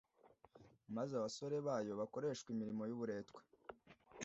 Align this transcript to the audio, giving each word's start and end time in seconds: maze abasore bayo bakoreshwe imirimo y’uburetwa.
maze 0.95 1.11
abasore 1.15 1.57
bayo 1.67 1.91
bakoreshwe 2.01 2.47
imirimo 2.51 2.83
y’uburetwa. 2.89 3.41